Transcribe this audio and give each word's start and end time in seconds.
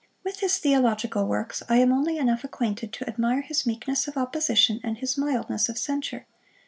With 0.23 0.39
his 0.39 0.57
theological 0.57 1.27
works 1.27 1.61
I 1.69 1.77
am 1.77 1.93
only 1.93 2.17
enough 2.17 2.43
acquainted 2.43 2.91
to 2.93 3.07
admire 3.07 3.41
his 3.41 3.67
meekness 3.67 4.07
of 4.07 4.17
opposition, 4.17 4.79
and 4.83 4.97
his 4.97 5.15
mildness 5.15 5.69
of 5.69 5.77
censure. 5.77 6.25